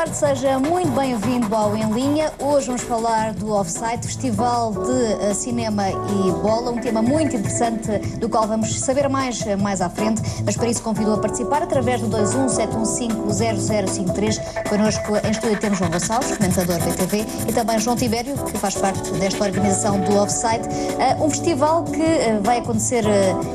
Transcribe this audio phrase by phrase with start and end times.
[0.00, 2.32] tarde, seja muito bem-vindo ao Em Linha.
[2.38, 7.98] Hoje vamos falar do Offside, Festival de uh, Cinema e Bola, um tema muito interessante
[8.16, 11.62] do qual vamos saber mais uh, mais à frente, mas para isso convido a participar
[11.62, 14.68] através do 217150053.
[14.70, 19.10] Connosco em estúdio temos João Gonçalves, comentador BTV, e também João Tibério, que faz parte
[19.12, 20.66] desta organização do Offside.
[20.66, 23.04] Uh, um festival que vai acontecer,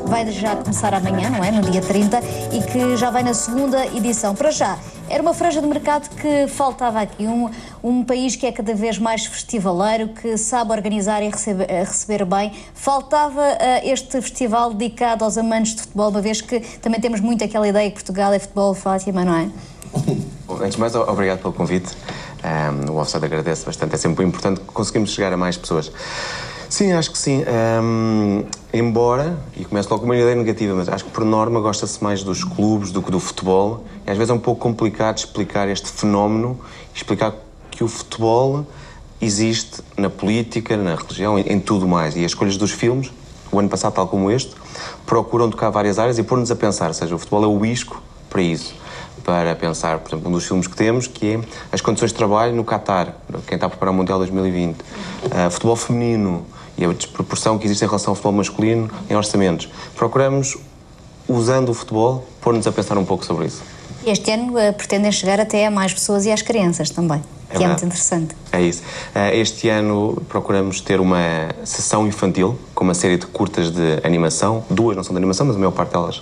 [0.06, 1.50] vai já começar amanhã, não é?
[1.50, 2.22] No dia 30,
[2.54, 4.36] e que já vai na segunda edição.
[4.36, 4.78] Para já,
[5.10, 7.50] era uma franja de mercado que faltava aqui, um,
[7.84, 12.26] um país que é cada vez mais festivaleiro, que sabe organizar e receber, eh, receber
[12.26, 12.52] bem.
[12.74, 17.44] Faltava uh, este festival dedicado aos amantes de futebol, uma vez que também temos muito
[17.44, 19.50] aquela ideia que Portugal é futebol, Fátima, não é?
[20.50, 21.96] Antes de mais, obrigado pelo convite.
[22.44, 25.92] Um, o Offside agradece bastante, é sempre importante conseguirmos chegar a mais pessoas.
[26.76, 27.42] Sim, acho que sim.
[27.82, 28.44] Um,
[28.74, 32.22] embora, e começo logo com uma ideia negativa, mas acho que por norma gosta-se mais
[32.22, 33.86] dos clubes do que do futebol.
[34.06, 36.60] E às vezes é um pouco complicado explicar este fenómeno,
[36.94, 37.34] explicar
[37.72, 38.68] que o futebol
[39.22, 42.18] existe na política, na religião, em, em tudo mais.
[42.18, 43.10] E as escolhas dos filmes,
[43.54, 44.54] o ano passado, tal como este,
[45.06, 46.88] procuram tocar várias áreas e pôr-nos a pensar.
[46.88, 48.76] Ou seja, o futebol é o isco para isso
[49.24, 51.40] para pensar, por exemplo, um dos filmes que temos, que é
[51.72, 53.16] as condições de trabalho no Qatar,
[53.48, 54.82] quem está a preparar o Mundial 2020.
[54.82, 56.46] Uh, futebol feminino
[56.78, 59.70] e a desproporção que existe em relação ao futebol masculino em orçamentos.
[59.96, 60.58] Procuramos,
[61.28, 63.64] usando o futebol, pôr-nos a pensar um pouco sobre isso.
[64.06, 67.64] Este ano uh, pretendem chegar até a mais pessoas e às crianças também, é que
[67.64, 68.36] é, é muito interessante.
[68.52, 68.84] É isso.
[69.16, 74.64] Uh, este ano procuramos ter uma sessão infantil com uma série de curtas de animação.
[74.70, 76.22] Duas não são de animação, mas a maior parte delas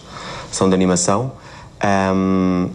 [0.52, 1.34] são de animação.
[1.84, 2.70] Um,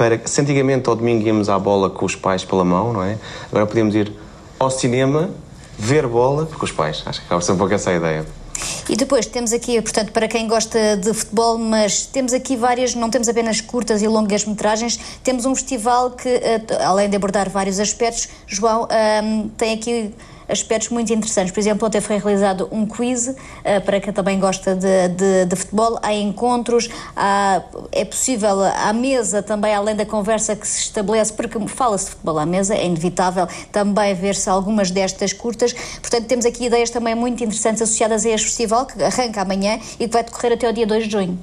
[0.00, 3.18] para se antigamente ao domingo íamos à bola com os pais pela mão, não é?
[3.50, 4.10] Agora podemos ir
[4.58, 5.28] ao cinema,
[5.80, 7.02] ver bola com os pais.
[7.06, 8.26] Acho que acaba ser um pouco essa ideia.
[8.88, 13.08] E depois temos aqui, portanto, para quem gosta de futebol, mas temos aqui várias, não
[13.08, 17.80] temos apenas curtas e longas metragens, temos um festival que, eh, além de abordar vários
[17.80, 18.86] aspectos, João,
[19.22, 20.14] um, tem aqui
[20.50, 21.52] aspectos muito interessantes.
[21.52, 23.36] Por exemplo, ontem foi realizado um quiz uh,
[23.84, 25.98] para quem também gosta de, de, de futebol.
[26.02, 31.58] Há encontros, há, é possível à mesa também, além da conversa que se estabelece, porque
[31.68, 35.72] fala-se de futebol à mesa, é inevitável também ver-se algumas destas curtas.
[36.00, 40.06] Portanto, temos aqui ideias também muito interessantes associadas a este festival, que arranca amanhã e
[40.06, 41.38] que vai decorrer até o dia 2 de junho.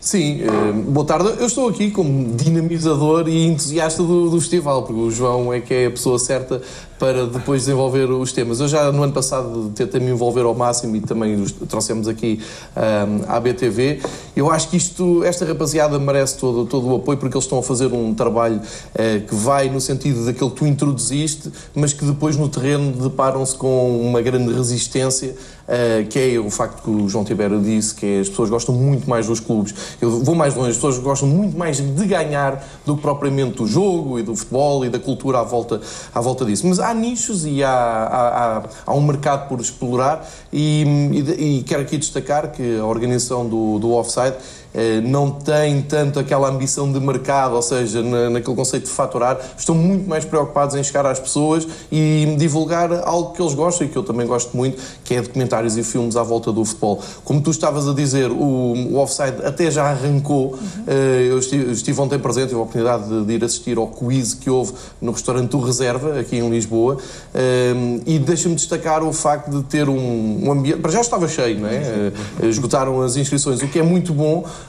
[0.00, 1.28] Sim, uh, boa tarde.
[1.38, 5.74] Eu estou aqui como dinamizador e entusiasta do, do, festival, porque o João é que
[5.74, 6.62] é a pessoa certa
[7.00, 8.60] para depois desenvolver os temas.
[8.60, 12.38] Eu já no ano passado tentei me envolver ao máximo e também trouxemos aqui
[12.76, 14.02] um, à BTV.
[14.36, 17.62] Eu acho que isto, esta rapaziada merece todo, todo o apoio porque eles estão a
[17.62, 22.36] fazer um trabalho uh, que vai no sentido daquele que tu introduziste, mas que depois
[22.36, 25.34] no terreno deparam-se com uma grande resistência,
[25.70, 28.74] uh, que é o facto que o João Tibério disse, que é, as pessoas gostam
[28.74, 29.74] muito mais dos clubes.
[30.02, 33.66] Eu vou mais longe, as pessoas gostam muito mais de ganhar do que propriamente do
[33.66, 35.80] jogo e do futebol e da cultura à volta,
[36.14, 36.66] à volta disso.
[36.66, 41.82] Mas há nichos e há, há, há um mercado por explorar e, e, e, quero
[41.82, 44.34] aqui destacar que a organização do, do Offside
[45.04, 49.74] não tem tanto aquela ambição de mercado, ou seja, na, naquele conceito de faturar, estão
[49.74, 53.96] muito mais preocupados em chegar às pessoas e divulgar algo que eles gostam e que
[53.96, 57.00] eu também gosto muito, que é documentários e filmes à volta do futebol.
[57.24, 60.92] Como tu estavas a dizer, o, o Offside até já arrancou, uhum.
[60.92, 64.50] eu estive, estive, ontem presente, tive a oportunidade de, de, ir assistir ao quiz que
[64.50, 66.98] houve no restaurante do Reserva, aqui em Lisboa,
[67.34, 67.72] eh,
[68.06, 71.68] e deixa-me destacar o facto de ter um, um ambiente, para já estava cheio, não
[71.68, 72.12] é?
[72.42, 74.59] esgotaram as inscrições, o que é muito bom, eh,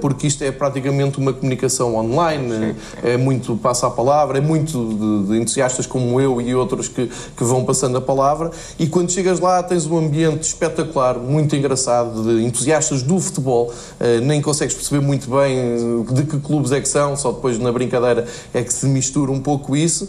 [0.00, 5.28] porque isto é praticamente uma comunicação online, é muito passa a palavra, é muito de,
[5.28, 9.40] de, entusiastas como eu e outros que, que vão passando a palavra, e quando chegas
[9.40, 15.04] lá tens um ambiente espetacular, muito engraçado, de entusiastas do futebol, eh, nem consegues perceber
[15.04, 18.72] muito bem eh, de que clubes é que são, só depois na brincadeira é que
[18.72, 20.08] se mistura um pouco isso,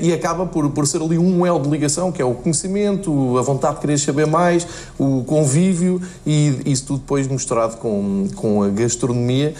[0.00, 3.42] e acaba por, por ser ali um elo de ligação, que é o conhecimento, a
[3.42, 4.66] vontade de querer saber mais,
[4.98, 9.54] o convívio, e isso tudo depois misturado com, com a gastronomia.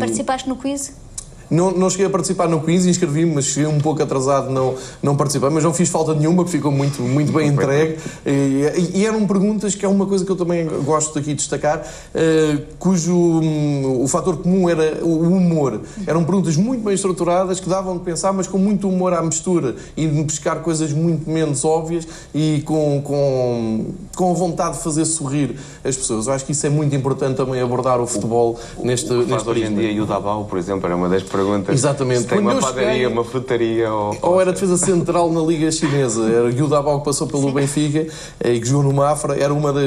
[0.00, 1.03] Participaste no quiz?
[1.50, 5.16] Não, não cheguei a participar no quiz, inscrevi-me, mas cheguei um pouco atrasado, não, não
[5.16, 7.98] participei, mas não fiz falta nenhuma, porque ficou muito, muito bem entregue.
[8.26, 11.78] E, e, eram perguntas que é uma coisa que eu também gosto aqui de destacar,
[11.78, 15.80] uh, cujo um, o fator comum era o humor.
[16.06, 19.76] Eram perguntas muito bem estruturadas, que davam de pensar, mas com muito humor à mistura
[19.96, 23.86] e de pescar coisas muito menos óbvias e com, com,
[24.16, 26.26] com vontade de fazer sorrir as pessoas.
[26.26, 29.48] Eu acho que isso é muito importante também abordar o futebol o, neste, o neste
[29.48, 31.74] Hoje em dia, o Davao, por exemplo, era uma das perguntas.
[31.74, 32.20] Exatamente.
[32.22, 34.16] Se tem Quando uma padaria, cheguei- uma frutaria ou...
[34.22, 38.06] Ou era defesa central na Liga Chinesa, era Gil Dabao que passou pelo Benfica
[38.40, 39.80] eh, e que jogou no Mafra, era uma de-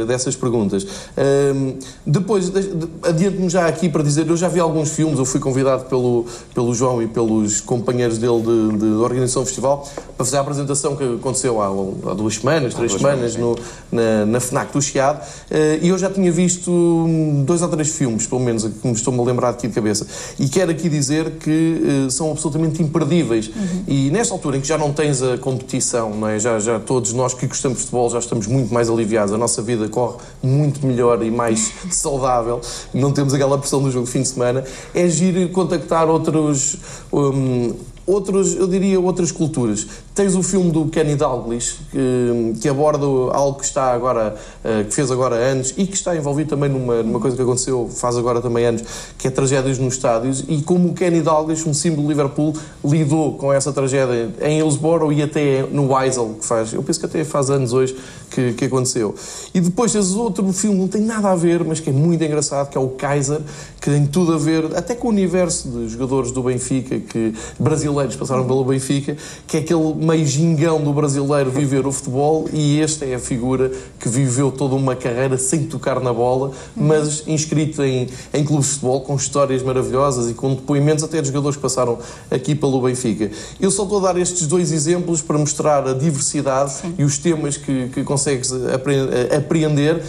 [0.00, 0.86] de- dessas perguntas.
[1.16, 1.74] Ahm,
[2.06, 5.84] depois, de- adianto-me já aqui para dizer, eu já vi alguns filmes, eu fui convidado
[5.84, 10.40] pelo, pelo João e pelos companheiros dele de, de organização do festival para fazer a
[10.40, 13.58] apresentação que aconteceu há, há duas semanas, três duas semanas, semanas,
[13.92, 15.20] no, na, na FNAC do Chiado,
[15.50, 18.92] eh, e eu já tinha visto hum, dois ou três filmes, pelo menos, que me
[18.94, 20.06] estou-me a lembrar aqui de cabeça.
[20.38, 23.50] E quero aqui dizer que eh, são absolutamente imperdíveis.
[23.86, 26.38] E nesta altura em que já não tens a competição, não é?
[26.38, 29.62] já, já todos nós que gostamos de futebol já estamos muito mais aliviados, a nossa
[29.62, 32.60] vida corre muito melhor e mais saudável,
[32.92, 36.78] não temos aquela pressão do jogo de fim de semana, é giro contactar outros.
[37.12, 37.74] hum,
[38.06, 39.86] outros, eu diria outras culturas.
[40.14, 44.94] Tens o filme do Kenny Dalglish, que, que aborda algo que está agora, eh, que
[44.94, 48.40] fez agora anos e que está envolvido também numa, numa coisa que aconteceu faz agora
[48.40, 48.84] também anos,
[49.18, 52.54] que é tragédias nos estádios, e como o Kenny Dalglish, um símbolo de Liverpool,
[52.84, 57.06] lidou com essa tragédia em Hillsborough e até no Weisel, que faz, eu penso que
[57.06, 57.96] até faz anos hoje
[58.30, 59.14] que, que aconteceu.
[59.52, 62.70] E depois tens outro filme, não tem nada a ver, mas que é muito engraçado,
[62.70, 63.40] que é o Kaiser,
[63.80, 67.95] que tem tudo a ver, até com o universo de jogadores do Benfica, que brasileiros
[68.14, 69.16] passaram pelo Benfica,
[69.46, 73.70] que é aquele meio gingão do brasileiro viver o futebol, e esta é a figura
[73.98, 78.72] que viveu toda uma carreira sem tocar na bola, mas inscrito em, em clubes de
[78.74, 81.98] futebol, com histórias maravilhosas e com depoimentos até de jogadores que passaram
[82.30, 83.30] aqui pelo Benfica.
[83.58, 87.56] Eu só estou a dar estes dois exemplos para mostrar a diversidade e os temas
[87.56, 90.02] que, que consegues apre- apreender,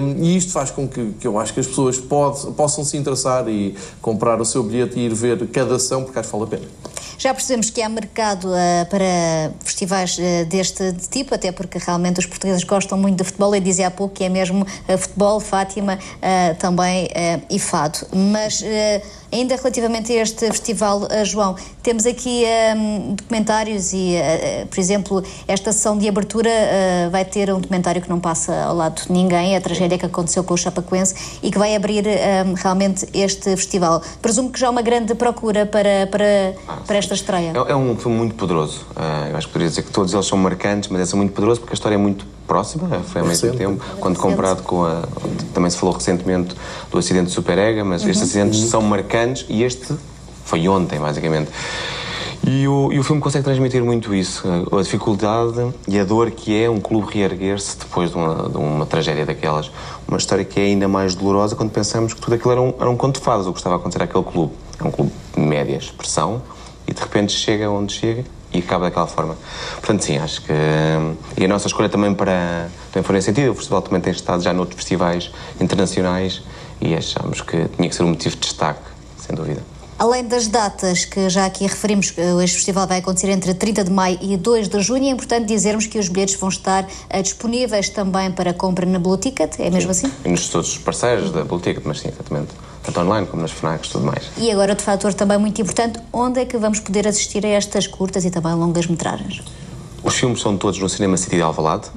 [0.00, 2.96] um, e isto faz com que, que eu acho que as pessoas pode- possam se
[2.96, 6.44] interessar e comprar o seu bilhete e ir ver cada ação, porque acho que vale
[6.54, 6.68] a pena.
[7.20, 12.24] Já percebemos que há mercado ah, para festivais ah, deste tipo, até porque realmente os
[12.24, 13.54] portugueses gostam muito de futebol.
[13.54, 15.98] Eu dizia há pouco que é mesmo ah, futebol, Fátima
[16.58, 17.08] também
[17.50, 17.98] e fado.
[18.32, 18.64] Mas
[19.32, 22.74] ainda relativamente a este festival, João, temos aqui ah,
[23.14, 24.14] documentários e,
[24.70, 26.50] por exemplo, esta sessão de abertura
[27.10, 30.42] vai ter um documentário que não passa ao lado de ninguém, a tragédia que aconteceu
[30.42, 34.02] com o Chapacoense e que vai abrir ah, realmente este festival.
[34.22, 36.54] Presumo que já há uma grande procura para, para,
[36.86, 37.52] para esta estreia.
[37.54, 38.86] É, é um filme muito poderoso.
[38.96, 41.32] Ah, eu acho que poderia dizer que todos eles são marcantes, mas esse é muito
[41.32, 43.56] poderoso porque a história é muito próxima, foi ao mesmo Recente.
[43.56, 45.02] tempo, quando comparado com a.
[45.54, 46.54] Também se falou recentemente
[46.90, 49.94] do acidente de Super Ega, mas estes acidentes são marcantes e este
[50.44, 51.50] foi ontem, basicamente.
[52.46, 56.30] E o, e o filme consegue transmitir muito isso, a, a dificuldade e a dor
[56.30, 59.70] que é um clube reerguer-se depois de uma, de uma tragédia daquelas.
[60.08, 62.90] Uma história que é ainda mais dolorosa quando pensamos que tudo aquilo era um, era
[62.90, 64.54] um conto de fadas, o que estava a acontecer àquele clube.
[64.80, 66.42] É um clube de média expressão
[66.90, 69.38] e de repente chega onde chega e acaba daquela forma.
[69.76, 70.52] Portanto, sim, acho que.
[70.52, 72.68] hum, E a nossa escolha também para.
[72.92, 73.52] Também foi nesse sentido.
[73.52, 76.42] O festival também tem estado já noutros festivais internacionais
[76.80, 78.80] e achamos que tinha que ser um motivo de destaque,
[79.16, 79.62] sem dúvida.
[80.00, 83.90] Além das datas que já aqui referimos, que este festival vai acontecer entre 30 de
[83.90, 87.90] maio e 2 de junho, é importante dizermos que os bilhetes vão estar eh, disponíveis
[87.90, 90.10] também para compra na Blue Ticket, é mesmo assim?
[90.24, 92.48] E nos todos os parceiros da Blue Ticket, mas sim, exatamente.
[92.82, 94.30] Tanto online como nas FNACs e tudo mais.
[94.38, 97.86] E agora outro fator também muito importante, onde é que vamos poder assistir a estas
[97.86, 99.42] curtas e também longas metragens?
[100.02, 101.88] Os filmes são todos no Cinema City de Alvalade,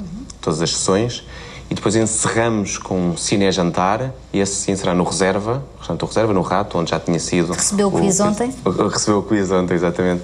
[0.42, 1.24] todas as sessões,
[1.70, 6.42] e depois encerramos com um cine-jantar, e esse sim será no Reserva, o Reserva, no
[6.42, 7.54] Rato, onde já tinha sido...
[7.54, 8.54] Recebeu o quiz ontem?
[8.66, 10.22] o- Recebeu o quiz ontem, exatamente.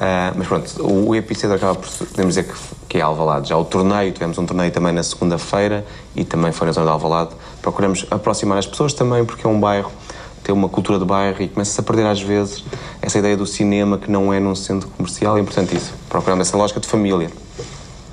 [0.00, 2.54] Ah, mas pronto, o, o epicentro acaba por, podemos dizer que,
[2.94, 3.48] que é Alvalade.
[3.48, 6.92] Já o torneio, tivemos um torneio também na segunda-feira, e também foi na zona de
[6.92, 7.30] Alvalade.
[7.60, 9.90] Procuramos aproximar as pessoas também, porque é um bairro
[10.44, 12.62] ter uma cultura de bairro e começa-se a perder às vezes
[13.02, 16.56] essa ideia do cinema que não é num centro comercial, é importante isso, procurando essa
[16.56, 17.32] lógica de família.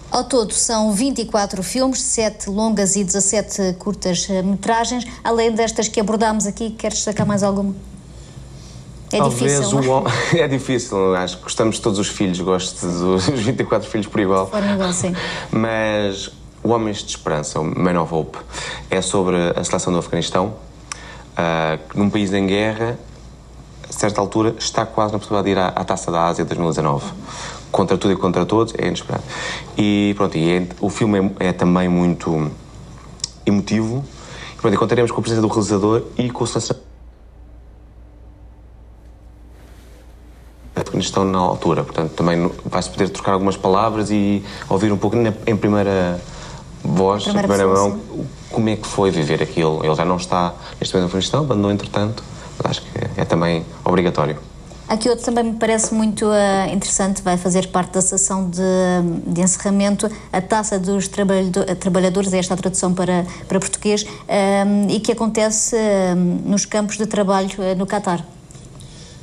[0.10, 6.00] Ao todo são 24 filmes, 7 longas e 17 curtas eh, metragens, além destas que
[6.00, 7.76] abordámos aqui, queres destacar mais alguma?
[9.14, 10.48] É Talvez difícil, o é?
[10.48, 14.48] difícil, acho que gostamos de todos os filhos, gosto dos 24 filhos por igual.
[14.48, 15.14] Forma igual, sim.
[15.52, 16.32] Mas
[16.64, 18.38] o Homens de Esperança, o Man of Hope,
[18.90, 20.54] é sobre a seleção do Afeganistão,
[21.36, 22.98] ah, que num país em guerra,
[23.90, 27.04] a certa altura, está quase na possibilidade de ir à, à Taça da Ásia 2019.
[27.72, 29.24] Contra tudo e contra todos, é inesperado.
[29.78, 32.50] E pronto, e é- o filme é, é também muito
[33.46, 34.04] emotivo.
[34.54, 36.91] E, pronto, e contaremos com a presença do realizador e com o selecionador.
[41.00, 45.34] Estão na altura, portanto também vai-se poder trocar algumas palavras e ouvir um pouco na-
[45.46, 46.20] em primeira
[46.84, 48.00] voz, Primeira em primeira mão,
[48.52, 49.84] como é que foi viver aquilo.
[49.86, 52.24] Ele já não está neste momento no Afeganistão, abandonou entretanto,
[52.58, 54.38] mas acho que é também obrigatório.
[54.88, 58.62] Aqui outro também me parece muito eh, interessante, vai fazer parte da sessão de,
[59.26, 64.66] de encerramento, a taça dos trabalhado- trabalhadores, é esta a tradução para, para português, eh,
[64.90, 68.26] e que acontece eh, nos campos de trabalho eh, no Catar.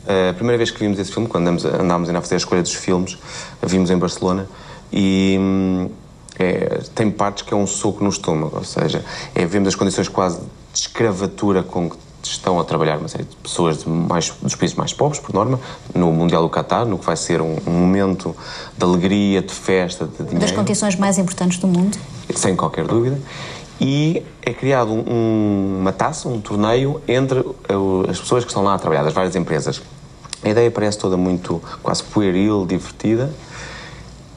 [0.09, 2.73] A primeira vez que vimos esse filme, quando andamos, andámos a fazer a escolha dos
[2.73, 3.19] filmes,
[3.63, 4.49] vimos em Barcelona
[4.91, 5.91] e hum,
[6.39, 10.09] é, tem partes que é um soco no estômago, ou seja, é, vemos as condições
[10.09, 14.55] quase de escravatura com que estão a trabalhar uma série de pessoas de mais, dos
[14.55, 15.59] países mais pobres, por norma,
[15.95, 18.35] no Mundial do Qatar, no que vai ser um, um momento
[18.77, 20.41] de alegria, de festa, de dinheiro.
[20.41, 21.99] Das condições mais importantes do mundo.
[22.35, 23.21] Sem qualquer dúvida.
[23.81, 27.45] E é criado um, uma taça, um torneio entre
[28.09, 29.81] as pessoas que estão lá a trabalhar, das várias empresas.
[30.43, 33.33] A ideia parece toda muito quase pueril, divertida,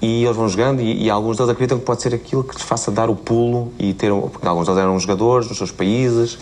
[0.01, 2.63] e eles vão jogando e, e, alguns deles acreditam que pode ser aquilo que lhes
[2.63, 6.39] faça dar o pulo e ter porque alguns deles eram jogadores nos seus países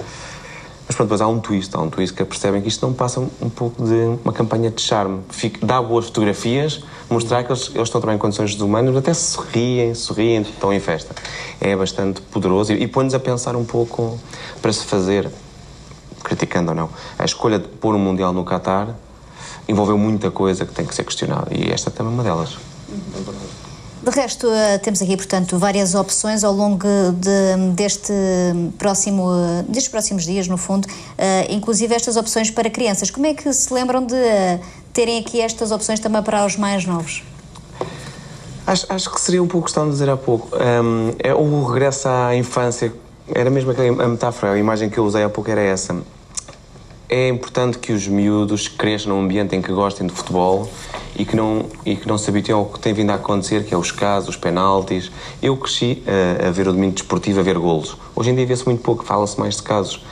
[0.90, 3.20] mas pronto, depois há um twist, há um twist que percebem que isto não passa
[3.20, 5.22] um pouco de uma campanha de charme.
[5.30, 9.94] Fica, dá boas fotografias, mostrar que eles, eles estão também em condições humanas, até sorriem,
[9.94, 11.14] sorriem, estão em festa.
[11.62, 14.20] É bastante poderoso e, e põe-nos a pensar um pouco
[14.64, 15.30] para se fazer,
[16.24, 16.90] criticando ou não,
[17.20, 18.88] a escolha de pôr um Mundial no Qatar
[19.70, 22.58] envolveu muita coisa que tem que ser questionada e esta também é uma delas.
[24.02, 28.14] De resto, eh, temos aqui, portanto, várias opções ao longo de, deste
[28.78, 29.28] próximo,
[29.68, 33.12] destes próximos dias, no fundo, uh, inclusive estas opções para crianças.
[33.12, 34.60] Como é que se lembram de uh,
[34.94, 37.24] terem aqui estas opções também para os mais novos?
[38.66, 40.56] Acho, acho que seria um pouco o que estavam a dizer há pouco.
[40.56, 42.94] Um, é o regresso à infância.
[43.28, 45.94] Era mesmo aquela a metáfora, a imagem que eu usei há pouco era essa.
[47.12, 50.70] É importante que os miúdos cresçam num ambiente em que gostem de futebol
[51.16, 53.74] e que não, e que não se habituem ao que tem vindo a acontecer, que
[53.74, 55.12] é os casos, os penaltis.
[55.42, 57.98] Eu cresci a, a ver o domingo desportivo, a ver golos.
[58.16, 60.06] Hoje em dia vê-se muito pouco, fala-se mais de casos.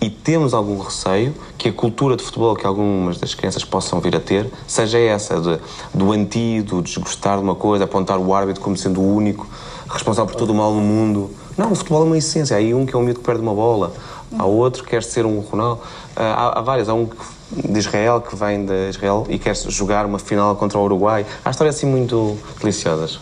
[0.00, 4.14] E temos algum receio que a cultura de futebol que algumas das crianças possam vir
[4.14, 5.58] a ter seja essa, de,
[5.92, 9.48] do antídoto, desgostar de uma coisa, apontar o árbitro como sendo o único
[9.88, 11.28] responsável por todo o mal no mundo.
[11.56, 12.54] Não, o futebol é uma essência.
[12.54, 13.94] Há aí um que é um miúdo que perde uma bola,
[14.38, 15.82] há outro que quer ser um Ronaldo.
[16.14, 16.88] Há, há várias.
[16.88, 17.08] Há um
[17.50, 21.24] de Israel, que vem de Israel e quer jogar uma final contra o Uruguai.
[21.44, 23.20] Há histórias assim muito deliciosas.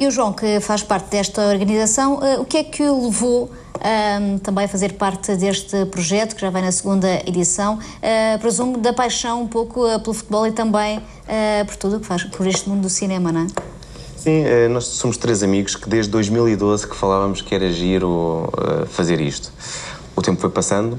[0.00, 3.50] E o João, que faz parte desta organização, uh, o que é que o levou
[3.78, 7.78] uh, também a fazer parte deste projeto, que já vai na segunda edição?
[7.78, 11.02] Uh, presumo da paixão um pouco uh, pelo futebol e também
[11.66, 13.46] por tudo o que faz, por este mundo do cinema, não é?
[14.16, 18.50] Sim, nós somos três amigos que desde 2012 que falávamos que era giro
[18.88, 19.52] fazer isto.
[20.18, 20.98] O tempo foi passando,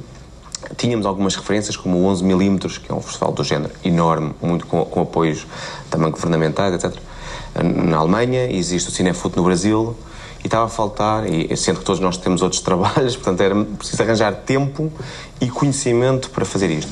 [0.77, 4.85] Tínhamos algumas referências, como o 11mm, que é um festival do género enorme, muito com,
[4.85, 5.45] com apoios
[5.89, 6.97] também governamentais, etc.
[7.61, 9.93] Na Alemanha, existe o Cinefut no Brasil,
[10.41, 14.01] e estava a faltar, e sendo que todos nós temos outros trabalhos, portanto era preciso
[14.01, 14.89] arranjar tempo
[15.41, 16.91] e conhecimento para fazer isto.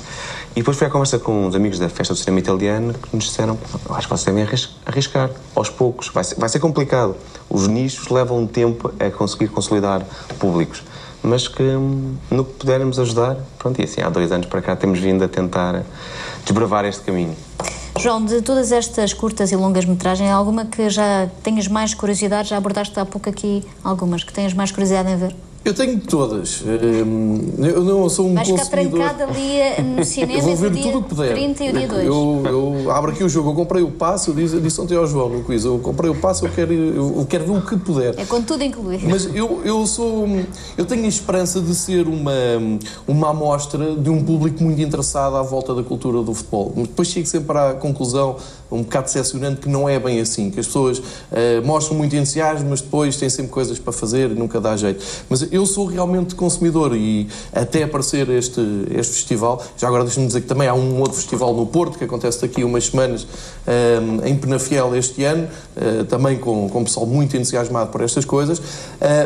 [0.54, 3.24] E depois foi a conversa com uns amigos da Festa do Cinema Italiano que nos
[3.24, 3.58] disseram:
[3.90, 4.46] acho que vocês devem
[4.86, 7.16] arriscar, aos poucos, vai ser, vai ser complicado.
[7.50, 10.06] Os nichos levam tempo a conseguir consolidar
[10.40, 10.84] públicos
[11.24, 11.64] mas que
[12.32, 15.28] no que pudermos ajudar, pronto, e assim há dois anos para cá temos vindo a
[15.28, 15.84] tentar
[16.46, 17.36] desbravar este caminho.
[18.00, 22.50] João, de todas estas curtas e longas metragens, alguma que já tenhas mais curiosidade?
[22.50, 25.36] Já abordaste há pouco aqui algumas que tenhas mais curiosidade em ver?
[25.66, 26.64] Eu tenho todas.
[26.64, 30.72] Hum, eu não sou um Vais ficar trancado ali eh, no cinema eu vou ver
[30.82, 31.34] tudo o que puder.
[31.34, 32.06] 30 e o dia 2.
[32.06, 35.06] Eu, eu abro aqui o jogo, eu comprei o passo, eu disse, disse ontem ao
[35.06, 38.18] João no quiz, eu comprei o passo, eu quero, eu quero ver o que puder.
[38.18, 39.08] É com tudo incluído.
[39.10, 40.28] Mas eu, eu sou...
[40.78, 42.32] Eu tenho a esperança de ser uma,
[43.08, 46.72] uma amostra de um público muito interessado à volta da cultura do futebol.
[46.76, 48.38] Depois chego sempre à conclusão
[48.72, 51.04] um bocado decepcionante que não é bem assim, que as pessoas uh,
[51.66, 55.04] mostram muito entusiasmo, mas depois têm sempre coisas para fazer e nunca dá jeito.
[55.30, 60.42] Mas eu sou realmente consumidor e até aparecer este, este festival, já agora deixa-me dizer
[60.42, 63.26] que também há um outro festival no Porto, que acontece daqui umas semanas,
[63.68, 68.62] um, em Penafiel este ano, uh, também com, com pessoal muito entusiasmado por estas coisas,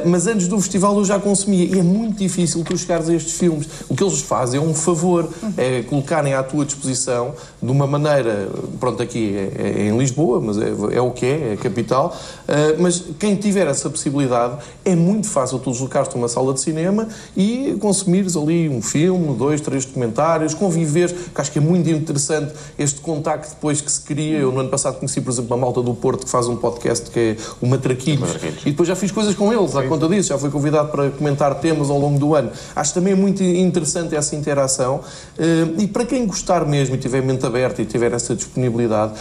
[0.05, 3.33] mas antes do festival eu já consumia e é muito difícil tu chegares a estes
[3.33, 3.67] filmes.
[3.89, 8.49] O que eles fazem é um favor, é colocarem à tua disposição de uma maneira,
[8.79, 11.57] pronto, aqui é, é, é em Lisboa, mas é, é, o que é, é a
[11.57, 12.15] capital,
[12.47, 16.61] uh, mas quem tiver essa possibilidade é muito fácil tu deslocares-te a uma sala de
[16.61, 21.89] cinema e consumires ali um filme, dois, três documentários, conviveres, que acho que é muito
[21.89, 24.39] interessante este contacto depois que se cria.
[24.39, 27.09] Eu no ano passado conheci, por exemplo, uma malta do Porto que faz um podcast
[27.09, 28.35] que é o Matraquilhos,
[28.65, 31.55] e depois já fiz coisas com eles à conta disso, já fui convidado para comentar
[31.55, 32.51] temas ao longo do ano.
[32.75, 37.45] Acho também muito interessante essa interação uh, e para quem gostar mesmo e tiver mente
[37.45, 39.13] aberta e tiver essa disponibilidade,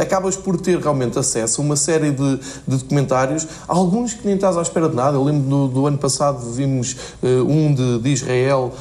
[0.00, 4.56] acabas por ter realmente acesso a uma série de, de, documentários, alguns que nem estás
[4.56, 5.16] à espera de nada.
[5.16, 8.72] Eu lembro do, do ano passado vimos uh, um de, de Israel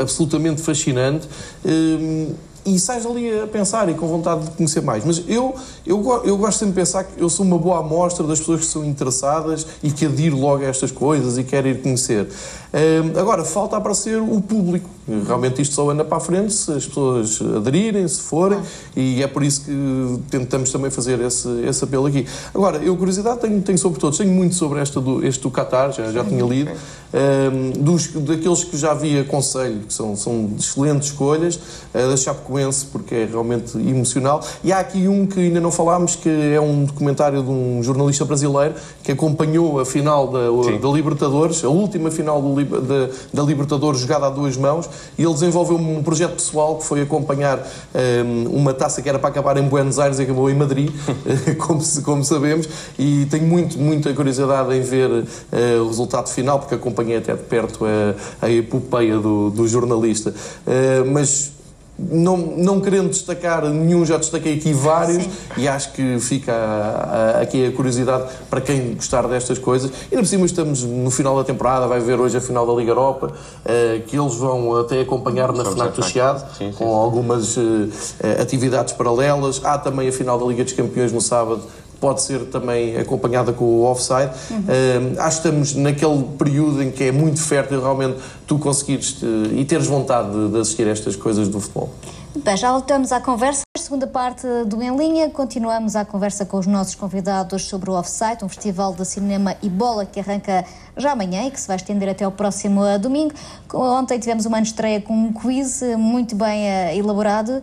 [0.00, 1.28] absolutamente fascinante.
[2.66, 5.04] e sais ali a pensar e com vontade de conhecer mais.
[5.04, 5.54] Mas eu,
[5.86, 8.66] eu, eu gosto sempre de pensar que eu sou uma boa amostra das pessoas que
[8.66, 12.28] são interessadas e que adiro logo a estas coisas e querem ir conhecer.
[13.18, 14.88] Agora, falta aparecer o público.
[15.26, 18.60] Realmente isto só anda para a frente se as pessoas aderirem, se forem,
[18.94, 22.26] e é por isso que tentamos também fazer esse, esse apelo aqui.
[22.54, 25.92] Agora, eu curiosidade tenho, tenho sobre todos, tenho muito sobre esta do, este do Qatar,
[25.92, 26.70] já, já tinha lido,
[27.14, 32.84] um, dos, daqueles que já vi aconselho, que são, são excelentes escolhas, uh, da Chapecoense,
[32.92, 36.84] porque é realmente emocional, e há aqui um que ainda não falámos, que é um
[36.84, 42.42] documentário de um jornalista brasileiro que acompanhou a final da, da Libertadores, a última final
[42.42, 47.02] do, da, Libertadores jogada a duas mãos, e ele desenvolveu um projeto pessoal que foi
[47.02, 47.66] acompanhar
[48.24, 50.90] um, uma taça que era para acabar em Buenos Aires e acabou em Madrid,
[51.58, 55.24] como, como sabemos, e tenho muito, muita curiosidade em ver uh,
[55.82, 60.30] o resultado final, porque acompanhei até de perto a, a epopeia do, do jornalista.
[60.66, 61.57] Uh, mas
[61.98, 65.30] não, não querendo destacar nenhum, já destaquei aqui vários Sim.
[65.56, 69.90] e acho que fica a, a, aqui a curiosidade para quem gostar destas coisas.
[70.10, 72.92] E por cima estamos no final da temporada, vai ver hoje a final da Liga
[72.92, 76.44] Europa, uh, que eles vão até acompanhar na FNAC do Chiado,
[76.76, 77.88] com algumas uh,
[78.40, 79.60] atividades paralelas.
[79.64, 81.62] Há também a final da Liga dos Campeões no sábado,
[82.00, 84.30] pode ser também acompanhada com o offside.
[84.50, 84.58] Uhum.
[84.58, 89.26] Uh, acho que estamos naquele período em que é muito fértil realmente tu conseguires uh,
[89.54, 91.90] e teres vontade de, de assistir a estas coisas do futebol.
[92.44, 93.62] Bem, já voltamos à conversa.
[93.76, 98.44] Segunda parte do Em Linha, continuamos a conversa com os nossos convidados sobre o Offsite,
[98.44, 100.64] um festival de cinema e bola que arranca
[100.96, 103.34] já amanhã e que se vai estender até ao próximo domingo.
[103.74, 107.60] Ontem tivemos uma estreia com um quiz muito bem uh, elaborado,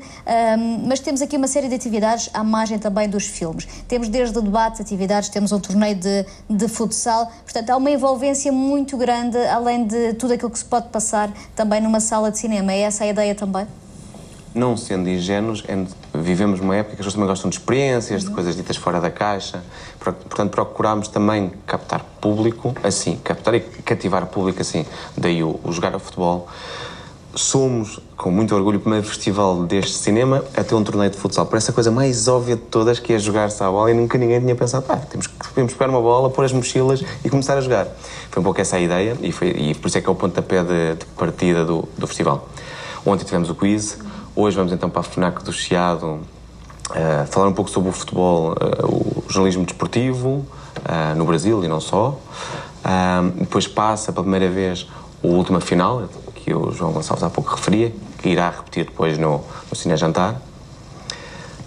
[0.86, 3.66] mas temos aqui uma série de atividades à margem também dos filmes.
[3.88, 8.98] Temos desde debates, atividades, temos um torneio de, de futsal, portanto há uma envolvência muito
[8.98, 12.74] grande, além de tudo aquilo que se pode passar também numa sala de cinema.
[12.74, 13.66] É essa a ideia também?
[14.56, 15.64] Não sendo ingênuos,
[16.14, 19.12] vivemos uma época que as pessoas também gostam de experiências, de coisas ditas fora da
[19.12, 19.62] caixa.
[20.00, 24.86] Portanto, procuramos também captar público assim, captar e cativar público assim.
[25.18, 26.48] Daí o, o jogar a futebol.
[27.36, 31.46] Somos, com muito orgulho, o primeiro festival deste cinema a ter um torneio de futsal.
[31.46, 34.40] Parece a coisa mais óbvia de todas, que é jogar-se à bola, e nunca ninguém
[34.40, 37.62] tinha pensado, pá, temos que podemos pegar uma bola, pôr as mochilas e começar a
[37.62, 37.88] jogar.
[38.32, 40.16] Foi um pouco essa a ideia, e, foi, e por isso é que é o
[40.16, 42.48] pontapé de, de partida do, do festival.
[43.06, 43.98] Ontem tivemos o quiz,
[44.38, 46.20] Hoje vamos então para a FNAC do Chiado
[46.90, 51.70] uh, falar um pouco sobre o futebol, uh, o jornalismo desportivo uh, no Brasil e
[51.70, 52.20] não só.
[53.36, 54.88] depois passa pela primeira vez
[55.24, 59.42] a última final, que o João Gonçalves há pouco referia, que irá repetir depois no,
[59.70, 60.36] no Cine Jantar.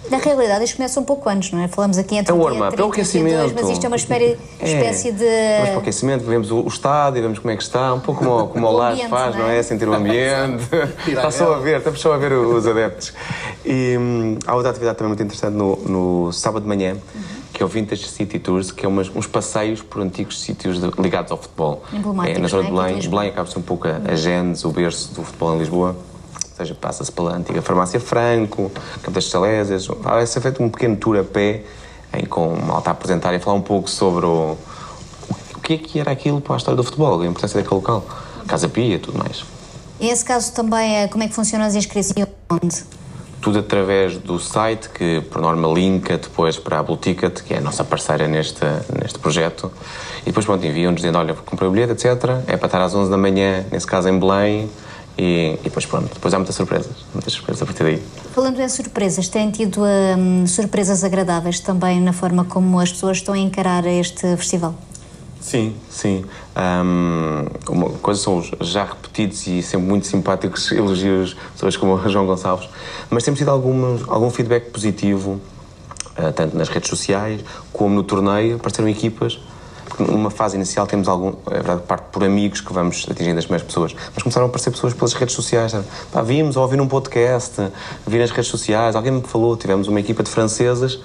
[0.09, 1.67] Na realidade, isto começa um pouco antes, não é?
[1.67, 3.53] Falamos aqui entre é o warm-up, é o aquecimento.
[3.53, 5.11] mas isto é uma espécie, é.
[5.11, 5.25] de.
[5.57, 8.23] Vamos para o aquecimento, vemos o, o estádio, vemos como é que está, um pouco
[8.23, 9.47] como, como o Lars faz, não é?
[9.47, 9.63] não é?
[9.63, 10.63] Sentir o ambiente.
[11.07, 13.13] está só a ver, estamos só a ver os adeptos.
[13.65, 16.93] E hum, há outra atividade também muito interessante no, no sábado de manhã.
[16.93, 20.79] Uhum que é o Vintage City Tours, que é umas, uns passeios por antigos sítios
[20.79, 21.83] de, ligados ao futebol.
[22.25, 23.09] É, na zona de Belém.
[23.09, 25.93] Belém acaba-se um pouco a, a gênese, o berço do futebol em Lisboa
[26.59, 31.17] seja, passa-se pela antiga farmácia Franco, Campo das Salésias, vai ser feito um pequeno tour
[31.17, 31.63] a pé,
[32.13, 34.57] em com malta a apresentar e falar um pouco sobre o,
[35.55, 38.05] o que é que era aquilo para a história do futebol, a importância daquele local,
[38.47, 39.43] Casa Pia e tudo mais.
[39.99, 42.25] Em esse caso também, é, como é que funcionam as inscrições?
[42.49, 42.83] Onde?
[43.41, 47.57] Tudo através do site, que por norma linka depois para a Blue Ticket, que é
[47.57, 48.65] a nossa parceira neste,
[49.01, 49.71] neste projeto.
[50.23, 52.41] E depois, pronto, enviam-nos dizendo, olha, comprei o bilhete, etc.
[52.47, 54.69] É para estar às 11 da manhã, nesse caso em Belém,
[55.19, 58.01] e, e, depois pronto, depois há muitas surpresas, muitas surpresas a partir daí.
[58.33, 63.33] Falando em surpresas, têm tido hum, surpresas agradáveis também na forma como as pessoas estão
[63.33, 64.73] a encarar este festival?
[65.41, 66.23] Sim, sim.
[66.55, 72.09] Um, uma coisa são os já repetidos e sempre muito simpáticos elogios pessoas como o
[72.09, 72.69] João Gonçalves,
[73.09, 75.41] mas temos tido algum, algum feedback positivo,
[76.17, 78.55] uh, tanto nas redes sociais como no torneio.
[78.55, 79.37] Apareceram equipas
[79.99, 83.63] numa fase inicial temos algum, é verdade, parte por amigos que vamos atingindo as mesmas
[83.63, 85.73] pessoas, mas começaram a aparecer pessoas pelas redes sociais.
[86.11, 87.55] Pá, vimos ou ouvir um podcast,
[88.07, 90.99] vi nas redes sociais, alguém me falou, tivemos uma equipa de francesas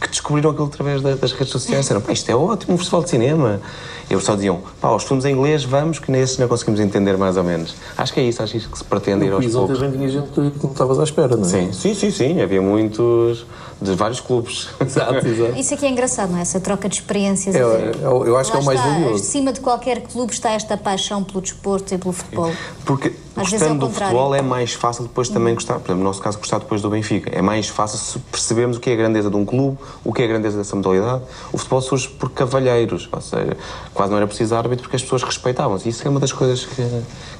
[0.00, 1.82] que descobriram aquilo através das redes sociais.
[1.82, 3.60] Disseram, pá, isto é ótimo, um festival de cinema.
[4.08, 7.16] E eles só diziam, pá, os filmes em inglês vamos, que nesses não conseguimos entender
[7.16, 7.74] mais ou menos.
[7.96, 9.82] Acho que é isso, acho que se pretende ir aos poucos.
[9.82, 11.48] ontem tinha gente que não estavas à espera, não é?
[11.48, 12.40] Sim, sim, sim, sim.
[12.40, 13.46] Havia muitos
[13.80, 14.68] de vários clubes.
[14.80, 15.58] Exato, exato.
[15.58, 16.42] Isso aqui é engraçado, não é?
[16.42, 17.54] Essa troca de experiências.
[17.54, 19.22] É, é, eu acho Lá que é o mais está, valioso.
[19.22, 22.50] Acima de qualquer clube está esta paixão pelo desporto e pelo futebol.
[22.84, 25.56] Porque Às gostando é do futebol é mais fácil depois também hum.
[25.56, 25.74] gostar.
[25.74, 27.30] Por exemplo, no nosso caso, gostar depois do Benfica.
[27.30, 30.22] É mais fácil se percebermos o que é a grandeza de um clube, o que
[30.22, 31.22] é a grandeza dessa modalidade.
[31.52, 33.56] O futebol surge por cavalheiros, ou seja,
[33.92, 35.88] quase não era preciso árbitro porque as pessoas respeitavam-se.
[35.88, 36.82] Isso é uma das coisas que,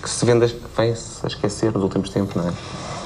[0.02, 2.52] que se vende, vem-se a esquecer nos últimos tempos, não é?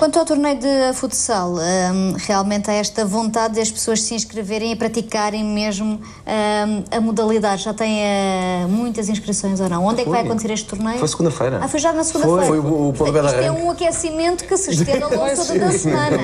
[0.00, 4.74] Quanto ao torneio de futsal, um, realmente há esta vontade das pessoas se inscreverem e
[4.74, 7.64] praticarem mesmo um, a modalidade.
[7.64, 9.84] Já tem uh, muitas inscrições ou não?
[9.84, 10.98] Onde é que vai acontecer este torneio?
[10.98, 11.60] Foi segunda-feira.
[11.62, 12.46] Ah, foi já na segunda-feira.
[12.46, 15.66] Foi, foi o pontapé da Isto é um aquecimento que se estende ao longo toda
[15.66, 16.16] a semana.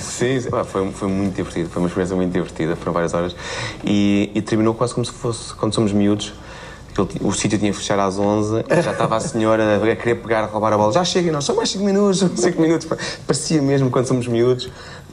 [0.00, 0.48] Sim, sim.
[0.50, 3.36] Ah, foi, foi muito divertido, foi uma experiência muito divertida, foram várias horas
[3.84, 6.32] e, e terminou quase como se fosse quando somos miúdos.
[7.20, 10.44] O sítio tinha que fechar às 11 e já estava a senhora a querer pegar,
[10.44, 10.92] a roubar a bola.
[10.92, 12.88] Já chega, nós só mais 5 minutos, 5 minutos.
[13.26, 14.70] Parecia mesmo quando somos miúdos.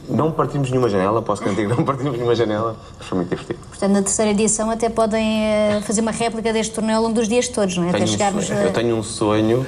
[0.08, 3.58] Não partimos nenhuma janela, posso garantir que não partimos nenhuma janela, mas foi muito divertido.
[3.70, 7.26] Portanto, na terceira edição até podem eh, fazer uma réplica deste torneio ao longo dos
[7.26, 7.88] dias todos, não é?
[7.88, 8.62] Até Tenho um chegarmos sonho- a...
[8.64, 9.66] Eu tenho um sonho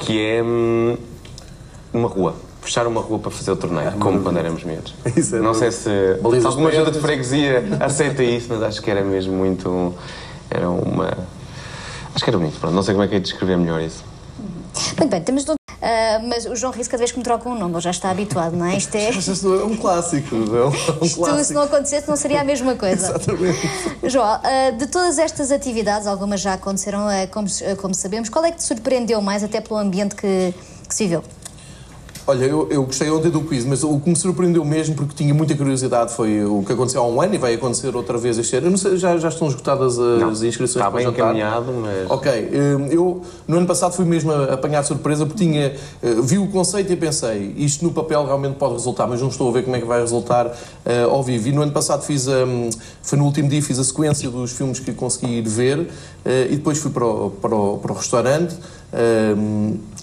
[0.00, 0.94] que é hum,
[1.92, 2.34] uma rua.
[2.60, 4.94] Fechar uma rua para fazer o torneio, como quando éramos miúdos.
[5.16, 5.88] Isso é não sei se,
[6.22, 9.94] alguma junta de freguesia aceita isso, mas acho que era mesmo muito.
[10.50, 11.16] Era uma.
[12.18, 12.74] Acho que era bonito, pronto.
[12.74, 14.02] Não sei como é que é de descrever melhor isso.
[14.98, 15.44] Muito bem, temos...
[15.44, 17.90] de- Ah, mas o João Riso cada vez que me troca um nome, ele já
[17.92, 18.76] está habituado, não é?
[18.76, 19.12] Isto é...
[19.12, 20.34] Mas é um clássico.
[20.34, 20.70] É um,
[21.04, 21.52] Isto, se clássico.
[21.54, 23.06] não acontecesse, não seria a mesma coisa.
[23.10, 23.70] Exatamente.
[24.02, 27.46] João, ah, de todas estas atividades, algumas já aconteceram, ah, como,
[27.80, 30.52] como sabemos, qual é que te surpreendeu mais, até pelo ambiente que,
[30.88, 31.22] que se viveu?
[32.30, 35.32] Olha, eu, eu gostei ontem do quiz, mas o que me surpreendeu mesmo, porque tinha
[35.32, 38.54] muita curiosidade, foi o que aconteceu há um ano e vai acontecer outra vez este
[38.56, 38.68] ano.
[38.68, 41.24] Não sei, já, já estão esgotadas as inscrições Está para o bem jantar?
[41.34, 42.10] encaminhado, mas.
[42.10, 45.68] Ok, hum, eu no ano passado fui mesmo a- apanhar de surpresa porque tinha,
[46.02, 49.48] eh, vi o conceito e pensei, isto no papel realmente pode resultar, mas não estou
[49.48, 51.48] a ver como é que vai resultar eh, ao vivo.
[51.48, 52.68] E no ano passado fiz, hum,
[53.02, 55.88] foi no último dia, fiz a sequência dos filmes que consegui ir ver
[56.26, 58.54] eh, e depois fui para o, para o, para o restaurante.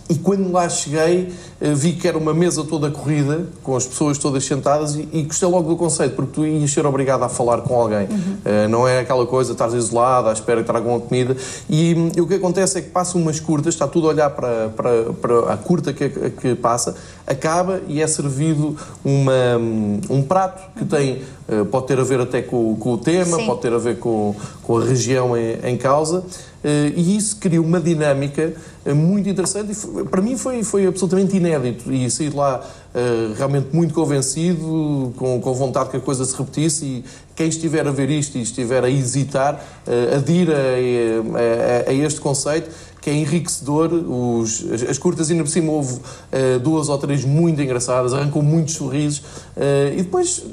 [0.07, 4.19] E quando lá cheguei, eh, vi que era uma mesa toda corrida, com as pessoas
[4.19, 7.61] todas sentadas, e, e gostei logo do conceito, porque tu ias ser obrigado a falar
[7.61, 8.07] com alguém.
[8.45, 11.35] Eh, não é aquela coisa, estás isolado, à espera que tragam a comida.
[11.67, 14.29] E, hum, e o que acontece é que passam umas curtas, está tudo a olhar
[14.29, 16.95] para, para, para a curta que, que passa,
[17.25, 22.19] acaba e é servido uma, hum, um prato que tem, eh, pode ter a ver
[22.19, 23.45] até com, com o tema, Sim.
[23.47, 26.23] pode ter a ver com, com a região em, em causa.
[26.67, 30.87] Eh, e isso cria uma dinâmica eh, muito interessante e foi- para mim foi, foi
[30.87, 31.93] absolutamente inédito.
[31.93, 36.35] E saí de lá eh, realmente muito convencido, com, com vontade que a coisa se
[36.35, 36.83] repetisse.
[36.85, 39.63] E quem estiver a ver isto e estiver a hesitar,
[40.15, 42.69] adira a, a- a este conceito
[43.01, 45.99] que é enriquecedor, os, as, as curtas ainda por cima houve
[46.31, 49.21] eh, duas ou três muito engraçadas, arrancou muitos sorrisos.
[49.55, 50.43] Eh, e depois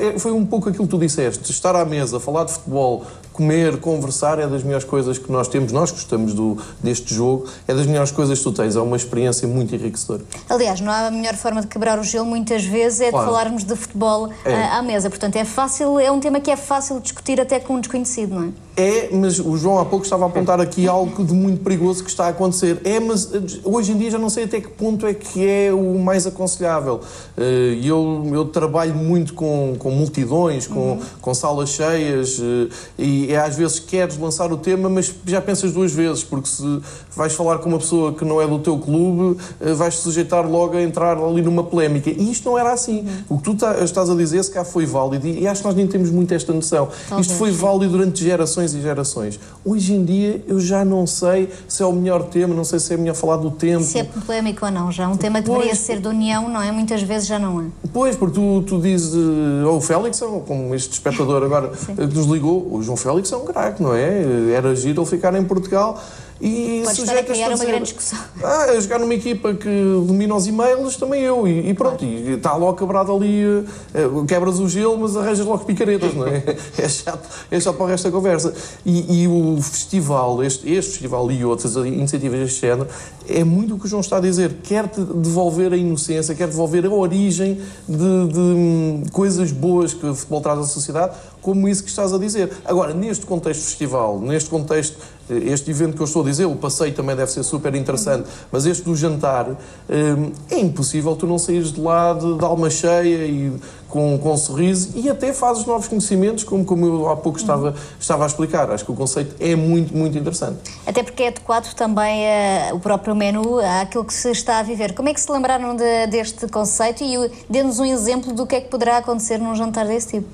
[0.00, 3.04] é- foi um pouco aquilo que tu disseste, estar à mesa, falar de futebol,
[3.36, 7.74] comer, conversar é das melhores coisas que nós temos, nós gostamos do, deste jogo, é
[7.74, 10.22] das melhores coisas que tu tens, é uma experiência muito enriquecedora.
[10.48, 13.26] Aliás, não há a melhor forma de quebrar o gelo, muitas vezes, é de Claro.
[13.26, 14.54] falarmos de futebol É.
[14.54, 15.10] ah, à mesa.
[15.10, 18.44] Portanto, é fácil, é um tema que é fácil discutir até com um desconhecido, não
[18.48, 18.65] é?
[18.76, 22.10] É, mas o João há pouco estava a apontar aqui algo de muito perigoso que
[22.10, 22.78] está a acontecer.
[22.84, 25.72] É, mas eh, hoje em dia já não sei até que ponto é que é
[25.72, 27.00] o mais aconselhável.
[27.38, 33.38] Eh, Eu, eu trabalho muito com, com multidões, com, com salas cheias, eh, e é,
[33.38, 36.80] às vezes queres lançar o tema, mas já pensas duas vezes, porque se
[37.16, 39.38] vais falar com uma pessoa que não é do teu clube,
[39.74, 42.10] vais-te sujeitar logo a entrar ali numa polémica.
[42.10, 43.06] E isto não era assim.
[43.28, 45.76] O que tu tá- estás a dizer, se cá foi válido, e acho que nós
[45.76, 46.88] nem temos muito esta noção.
[47.08, 47.26] Talvez.
[47.26, 49.38] Isto foi válido durante gerações e gerações.
[49.64, 52.94] Hoje em dia eu já não sei se é o melhor tema, não sei se
[52.94, 53.84] é melhor falar do tempo.
[53.84, 56.62] Se é polémico ou não, já é um tema que deveria ser de união, não
[56.62, 56.70] é?
[56.72, 57.64] Muitas vezes já não é.
[57.92, 61.72] Pois, porque tu, tu dizes, eh, ou o Félix, ou como este espectador agora
[62.14, 64.52] nos ligou, o João Félix é um craque, não é?
[64.52, 66.00] Era giro ele ficar em Portugal
[66.40, 68.18] e Pode estar a criar uma grande discussão.
[68.42, 69.68] Ah, a jogar numa equipa que
[70.06, 71.48] domina os e-mails, também eu.
[71.48, 75.46] E, e pronto, e está logo quebrado ali, eh, eh, quebras o gelo, mas arranjas
[75.46, 76.44] logo picaretas, não é?
[76.78, 78.52] É chato, é chato para o resto da conversa.
[78.84, 82.88] E, e o festival, este, este festival e outras iniciativas deste género,
[83.28, 84.56] é muito o que o João está a dizer.
[84.62, 90.14] Quer-te devolver a inocência, quer devolver a origem de, de, hum, coisas boas que o
[90.14, 92.52] futebol traz à sociedade, como isso que estás a dizer.
[92.64, 96.92] Agora, neste contexto festival, neste contexto, este evento que eu estou a dizer, o passeio
[96.94, 101.72] também deve ser super interessante, mas este do jantar, hum, é impossível tu não saíres
[101.72, 103.52] de lá de, de alma cheia e
[103.88, 107.74] com, com um sorriso e até fazes novos conhecimentos, como, como eu há pouco estava,
[107.98, 108.70] estava a explicar.
[108.70, 110.58] Acho que o conceito é muito, muito interessante.
[110.86, 114.92] Até porque é adequado também eh, o próprio menu àquilo que se está a viver.
[114.94, 118.60] Como é que se lembraram de- deste conceito e dê-nos um exemplo do que é
[118.60, 120.28] que poderá acontecer num jantar desse tipo?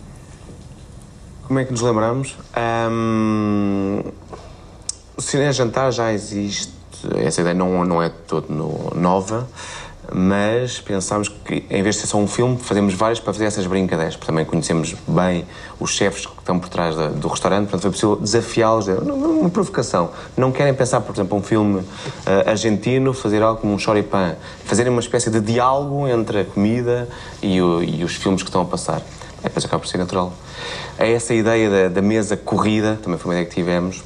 [1.46, 2.36] Como é que nos lembramos?
[2.54, 4.00] Ahm,
[5.16, 6.72] o cinema jantar já existe,
[7.16, 9.48] essa ideia não, não é todo no- nova,
[10.14, 13.66] mas pensámos que em vez de ser só um filme, fazemos vários para fazer essas
[13.66, 15.46] brincadeiras, porque também conhecemos bem
[15.80, 20.10] os chefes que estão por trás da, do restaurante, portanto foi possível desafiá-los, uma provocação.
[20.36, 21.86] Não querem pensar, por exemplo, um filme uh,
[22.50, 27.08] argentino, fazer algo como um choripan, fazerem uma espécie de diálogo entre a comida
[27.40, 29.00] e, o, e os filmes que estão a passar.
[29.42, 30.32] É, depois acaba por ser natural.
[30.98, 34.02] É essa ideia da, da mesa corrida, também foi uma ideia que tivemos,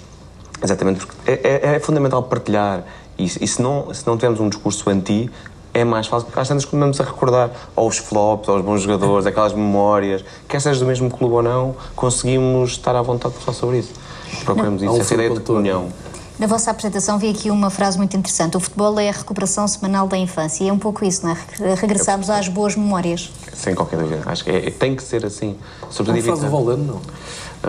[0.62, 2.84] exatamente porque é, é, é fundamental partilhar
[3.18, 5.30] e, e, se, não, se não tivermos um discurso anti,
[5.72, 9.52] é mais fácil, porque às vezes começamos a recordar aos flops, aos bons jogadores, aquelas
[9.52, 13.78] memórias, quer seja do mesmo clube ou não, conseguimos estar à vontade de falar sobre
[13.78, 13.92] isso.
[14.44, 15.88] Procuramos isso, essa ideia de comunhão.
[16.38, 18.58] Na vossa apresentação vi aqui uma frase muito interessante.
[18.58, 20.64] O futebol é a recuperação semanal da infância.
[20.64, 21.74] E é um pouco isso, não é?
[21.74, 23.32] Regressarmos às boas memórias.
[23.54, 24.20] Sem qualquer dúvida.
[24.26, 25.56] Acho que é, tem que ser assim.
[25.88, 27.00] Sobretudo não faz o Valano, não?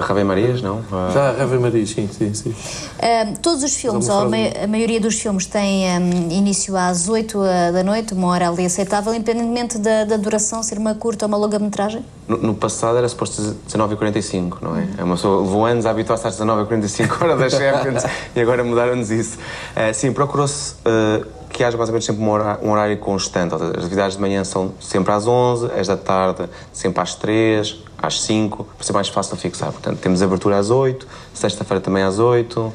[0.02, 0.84] Rave Marias, não?
[1.14, 2.54] Já, Rave Marias, sim, sim, sim.
[3.02, 7.40] Um, todos os filmes, ou a, a, maioria dos filmes, têm um, início às 8
[7.74, 11.38] da noite, uma hora ali aceitável, independentemente da, da duração, ser uma curta ou uma
[11.38, 12.06] longa metragem?
[12.28, 14.88] No, no passado era suposto 19h45, não é?
[14.98, 18.04] é uma pessoa levou anos a habituar-se às 19h45 horas das Champions
[18.36, 19.38] e agora mudaram-nos isso.
[19.38, 20.74] Uh, sim, procurou-se.
[20.86, 23.56] Uh, que haja mais ou menos sempre um horário, um horário constante.
[23.56, 28.22] As atividades de manhã são sempre às 11, as da tarde sempre às 3, às
[28.22, 29.72] 5, para ser mais fácil de fixar.
[29.72, 32.72] Portanto, temos abertura às 8, sexta-feira também às 8,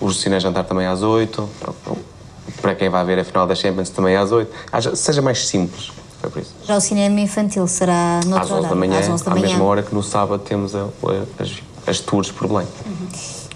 [0.00, 1.46] o cine jantar também às 8,
[2.62, 4.50] para quem vai ver a final da Champions também às 8.
[4.96, 5.92] Seja mais simples.
[6.18, 6.54] Foi por isso.
[6.64, 9.44] Já o cinema infantil será no às 11 da manhã, às 11 da manhã.
[9.44, 11.52] à mesma hora que no sábado temos a, a, as,
[11.86, 12.66] as tours por Belém.
[12.86, 13.08] Uhum.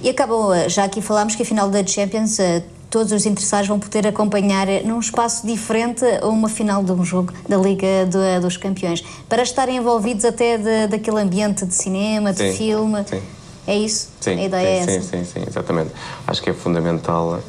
[0.02, 3.78] E acabou, já aqui falámos que a final da Champions eh, todos os interessados vão
[3.78, 9.04] poder acompanhar num espaço diferente uma final de um jogo da Liga de, dos Campeões,
[9.28, 13.04] para estarem envolvidos até de, daquele ambiente de cinema, de sim, filme.
[13.08, 13.22] Sim.
[13.66, 14.10] É isso?
[14.20, 15.90] Sim, a ideia sim, é sim, sim, sim, exatamente.
[16.26, 17.40] Acho que é fundamental eh,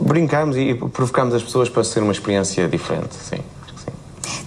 [0.00, 3.38] brincarmos e provocarmos as pessoas para ser uma experiência diferente, sim.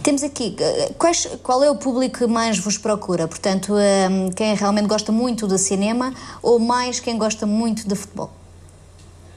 [0.01, 3.27] Temos aqui, eh, quais, qual é o público que mais vos procura?
[3.27, 8.31] Portanto, eh, quem realmente gosta muito de cinema ou mais quem gosta muito de futebol?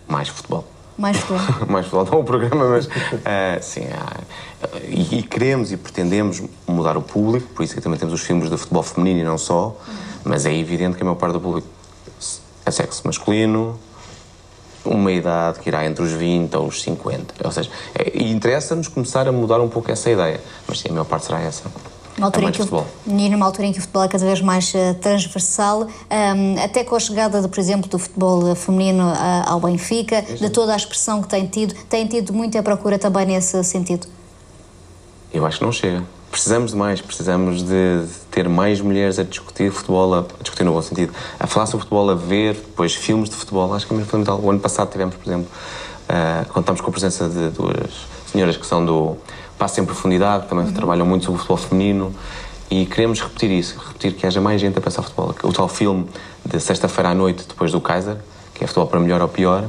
[0.06, 0.64] Mais futebol.
[0.98, 1.40] Mais futebol.
[1.70, 2.90] mais futebol, não o programa, mas uh,
[3.62, 3.86] sim.
[4.88, 8.50] e, e, queremos e pretendemos mudar o público, por isso que também temos os filmes
[8.50, 9.76] de futebol feminino e não só,
[10.24, 11.68] mas é evidente que a maior parte do público
[12.66, 13.78] é sexo masculino,
[14.84, 17.34] uma idade que irá entre os 20 ou os 50.
[17.44, 20.92] Ou seja, é, e interessa-nos começar a mudar um pouco essa ideia, mas sim, a
[20.92, 21.70] maior parte será essa.
[22.18, 24.74] Uma altura, em que o, numa altura em que o futebol é cada vez mais
[24.74, 29.60] uh, transversal, um, até com a chegada, de, por exemplo, do futebol feminino uh, ao
[29.60, 34.08] Benfica, de toda a expressão que tem tido, tem tido muita procura também nesse sentido?
[35.32, 36.02] Eu acho que não chega.
[36.30, 40.72] Precisamos de mais, precisamos de, ter mais mulheres a discutir futebol, a, a, discutir no
[40.72, 43.72] bom sentido, a falar sobre futebol, a ver depois filmes de futebol.
[43.72, 44.40] Acho que é muito fundamental.
[44.42, 45.48] O ano passado tivemos, por exemplo,
[46.08, 49.16] uh, contamos com a presença de duas senhoras que são do
[49.58, 50.72] Passo em Profundidade, também uhum.
[50.72, 52.14] trabalham muito sobre o futebol feminino
[52.70, 55.34] e queremos repetir isso, repetir que haja mais gente a pensar futebol.
[55.42, 56.06] O tal filme
[56.44, 58.16] de sexta-feira à noite, depois do Kaiser,
[58.54, 59.64] que é futebol para melhor ou pior,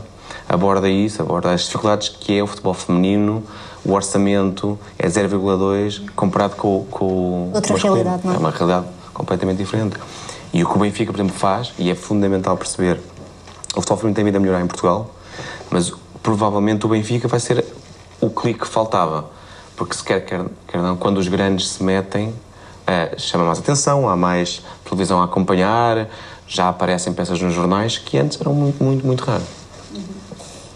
[0.47, 3.43] aborda isso, aborda as dificuldades que é o futebol feminino,
[3.86, 8.36] o orçamento é 0,2 comparado com, com Outra realidade, não é?
[8.36, 9.95] É uma realidade completamente diferente.
[10.54, 12.99] E o que o Benfica, por exemplo, faz, e é fundamental perceber,
[13.75, 15.15] o futebol feminino tem vindo a melhorar em Portugal,
[15.69, 17.63] mas provavelmente o Benfica vai ser
[18.19, 19.38] o clique que faltava
[19.79, 24.09] porque se quer, quer, quer não, quando os grandes se metem, uh, chama mais atenção,
[24.09, 26.05] há mais televisão a acompanhar,
[26.45, 29.47] já aparecem peças nos jornais que antes eram muito, muito, muito raras.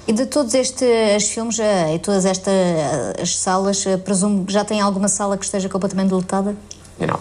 [0.07, 4.79] E de todos estes filmes uh, e todas estas uh, salas, presumo que já tem
[4.79, 6.55] alguma sala que esteja completamente lotada?
[6.97, 7.19] Não.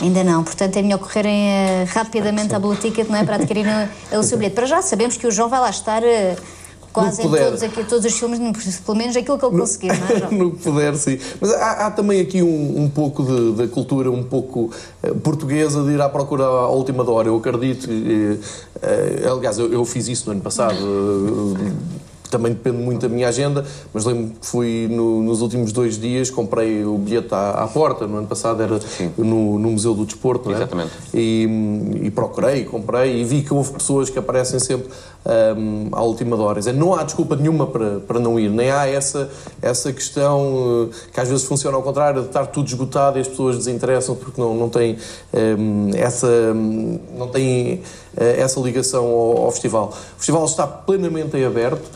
[0.00, 3.24] Ainda não, portanto é melhor correrem rapidamente à boletica, não é?
[3.24, 4.54] Para adquirirem o seu bilhete.
[4.54, 6.02] Para já sabemos que o João vai lá estar
[6.92, 10.30] quase em todos, aqui, todos os filmes, pelo menos aquilo que ele conseguiu, não é,
[10.34, 11.18] No que puder, sim.
[11.40, 13.22] Mas há, há também aqui um, um pouco
[13.52, 14.70] da cultura um pouco
[15.02, 17.28] uh, portuguesa de ir à procura à última hora.
[17.28, 20.76] Eu acredito, uh, uh, aliás, eu, eu, fiz isso no ano passado
[22.30, 26.30] também depende muito da minha agenda, mas lembro que fui no, nos últimos dois dias,
[26.30, 28.78] comprei o bilhete à, à porta, no ano passado era
[29.16, 30.58] no, no, Museu do Desporto, não é?
[30.58, 30.90] Exatamente.
[31.12, 34.88] E, e, procurei, comprei e vi que houve pessoas que aparecem sempre
[35.24, 36.58] um, à última hora.
[36.58, 40.90] Dizer, não há desculpa nenhuma para, para não ir, nem há essa, essa questão uh,
[41.12, 44.40] que às vezes funciona ao contrário, de estar tudo esgotado e as pessoas desinteressam porque
[44.40, 44.96] não, não têm
[45.32, 47.82] um, essa, um, não têm,
[48.16, 49.88] essa ligação ao, ao festival.
[49.88, 51.90] O festival está plenamente em aberto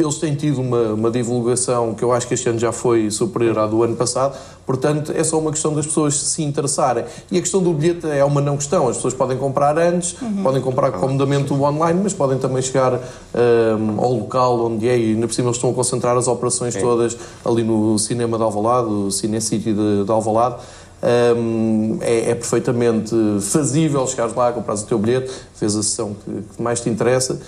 [0.00, 3.58] eles têm tido uma, uma divulgação que eu acho que este ano já foi superior
[3.58, 7.04] à do ano passado, portanto é só uma questão das pessoas se interessarem.
[7.30, 10.42] E a questão do bilhete é uma não questão, as pessoas podem comprar antes, uhum.
[10.42, 15.14] podem comprar comodamente o online, mas podem também chegar um, ao local onde é, e
[15.14, 16.80] ainda por cima eles estão a concentrar as operações é.
[16.80, 20.56] todas ali no cinema de Alvalade, o Cine City de, de Alvalade,
[21.02, 26.62] é, é, perfeitamente fazível chegares lá, comprares o teu bilhete, fez a sessão que, que
[26.62, 27.40] mais te interessa.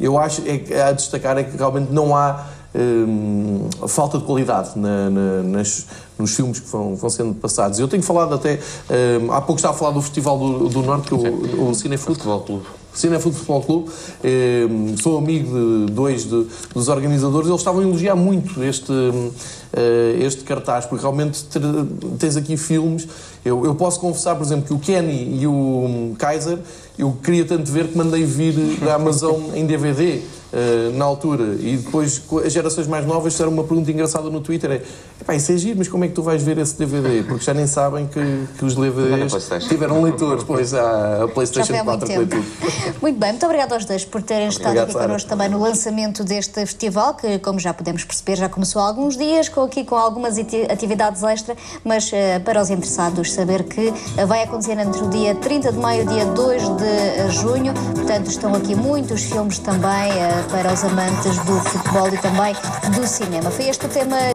[0.00, 2.46] Eu acho é, a destacar é que realmente não há
[3.86, 5.86] falta de qualidade na, na, nas,
[6.18, 7.78] nos filmes que vão, vão, sendo passados.
[7.78, 8.58] Eu tenho falado até,
[9.30, 12.62] há pouco estava a falar do Festival do, do Norte, que o, o Cinefute Clube
[12.98, 13.90] Cinefute Futebol Clube,
[14.24, 14.66] eh,
[15.00, 18.92] sou amigo de dois de, dos organizadores, eles estavam a elogiar muito este,
[19.72, 21.44] eh, este cartaz, porque realmente
[22.18, 23.06] tens aqui filmes.
[23.44, 26.58] Eu, eu posso confessar, por exemplo, que o Kenny e o Kaiser,
[26.98, 30.20] eu queria tanto ver que mandei vir da Amazon em DVD.
[30.50, 31.56] Uh, na altura.
[31.60, 34.82] E depois as gerações mais novas fizeram uma pergunta engraçada no Twitter: é
[35.22, 37.22] pá, isso é giro, mas como é que tu vais ver esse DVD?
[37.22, 38.20] Porque já nem sabem que,
[38.58, 39.32] que os DVDs
[39.68, 42.44] tiveram leitores, pois a PlayStation 4 foi tudo.
[43.02, 46.24] Muito bem, muito obrigado aos dois por terem estado obrigado, aqui connosco também no lançamento
[46.24, 49.96] deste festival, que, como já podemos perceber, já começou há alguns dias, com, aqui com
[49.96, 55.10] algumas atividades extra, mas uh, para os interessados saber que uh, vai acontecer entre o
[55.10, 59.58] dia 30 de maio e o dia 2 de junho, portanto estão aqui muitos filmes
[59.58, 60.10] também
[60.44, 62.54] para os amantes do futebol e também
[62.94, 63.50] do cinema.
[63.50, 64.18] Foi este o tema